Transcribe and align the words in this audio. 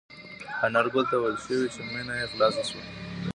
انارګل 0.65 1.03
ته 1.09 1.15
وویل 1.17 1.37
شول 1.43 1.63
چې 1.73 1.81
مېنه 1.91 2.13
یې 2.19 2.25
خلاصه 2.31 2.63
شوه. 2.69 2.81